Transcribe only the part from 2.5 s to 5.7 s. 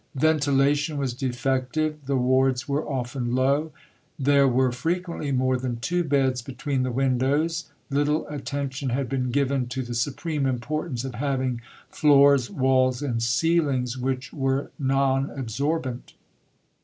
were often low. There were frequently more